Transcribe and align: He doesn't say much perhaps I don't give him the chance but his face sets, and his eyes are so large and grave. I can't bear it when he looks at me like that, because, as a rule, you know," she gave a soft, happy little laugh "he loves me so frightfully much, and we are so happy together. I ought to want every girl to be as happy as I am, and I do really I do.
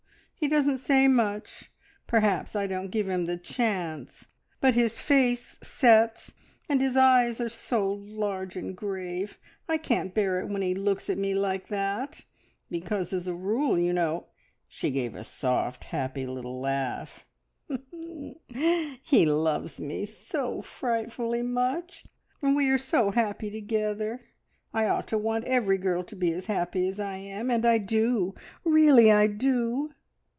He 0.43 0.47
doesn't 0.47 0.79
say 0.79 1.07
much 1.07 1.69
perhaps 2.07 2.55
I 2.55 2.65
don't 2.65 2.89
give 2.89 3.07
him 3.07 3.27
the 3.27 3.37
chance 3.37 4.27
but 4.59 4.73
his 4.73 4.99
face 4.99 5.59
sets, 5.61 6.33
and 6.67 6.81
his 6.81 6.97
eyes 6.97 7.39
are 7.39 7.47
so 7.47 7.87
large 7.93 8.55
and 8.55 8.75
grave. 8.75 9.37
I 9.69 9.77
can't 9.77 10.15
bear 10.15 10.39
it 10.39 10.47
when 10.47 10.63
he 10.63 10.73
looks 10.73 11.11
at 11.11 11.19
me 11.19 11.35
like 11.35 11.67
that, 11.67 12.25
because, 12.71 13.13
as 13.13 13.27
a 13.27 13.35
rule, 13.35 13.77
you 13.77 13.93
know," 13.93 14.29
she 14.67 14.89
gave 14.89 15.13
a 15.13 15.23
soft, 15.23 15.83
happy 15.83 16.25
little 16.25 16.59
laugh 16.59 17.23
"he 19.03 19.25
loves 19.27 19.79
me 19.79 20.07
so 20.07 20.63
frightfully 20.63 21.43
much, 21.43 22.07
and 22.41 22.55
we 22.55 22.67
are 22.71 22.79
so 22.79 23.11
happy 23.11 23.51
together. 23.51 24.21
I 24.73 24.87
ought 24.87 25.07
to 25.09 25.19
want 25.19 25.43
every 25.45 25.77
girl 25.77 26.01
to 26.03 26.15
be 26.15 26.33
as 26.33 26.47
happy 26.47 26.87
as 26.87 26.99
I 26.99 27.17
am, 27.17 27.51
and 27.51 27.63
I 27.63 27.77
do 27.77 28.33
really 28.65 29.11
I 29.11 29.27
do. 29.27 29.91